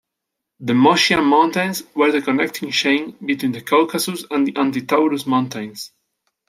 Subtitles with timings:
[0.59, 5.91] The Moschian Mountains were the connecting chain between the Caucasus and Anti-Taurus Mountains.